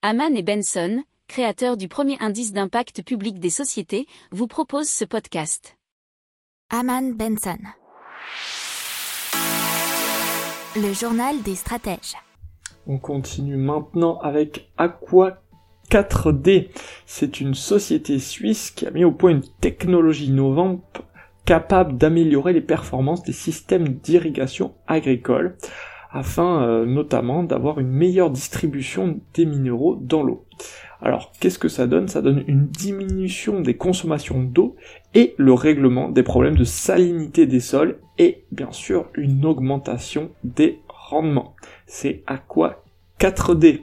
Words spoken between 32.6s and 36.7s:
diminution des consommations d'eau et le règlement des problèmes de